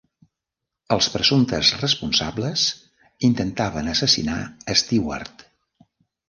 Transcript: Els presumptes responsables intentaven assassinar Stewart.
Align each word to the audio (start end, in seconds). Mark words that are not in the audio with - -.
Els 0.95 1.09
presumptes 1.15 1.69
responsables 1.81 2.63
intentaven 3.29 3.93
assassinar 3.93 4.39
Stewart. 4.83 5.47